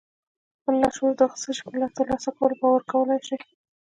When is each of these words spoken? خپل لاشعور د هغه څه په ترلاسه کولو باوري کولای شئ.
خپل 0.57 0.73
لاشعور 0.81 1.13
د 1.17 1.21
هغه 1.31 1.37
څه 1.41 1.49
په 1.63 1.87
ترلاسه 1.97 2.29
کولو 2.37 2.55
باوري 2.61 2.85
کولای 2.91 3.19
شئ. 3.27 3.37